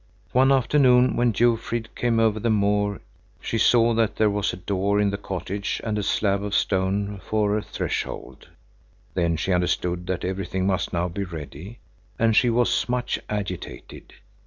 [0.31, 3.01] One afternoon, when Jofrid came over the moor,
[3.39, 7.21] she saw that there was a door in the cottage and a slab of stone
[7.23, 8.47] for a threshold.
[9.13, 11.77] Then she understood that everything must now be ready,
[12.17, 14.13] and she was much agitated.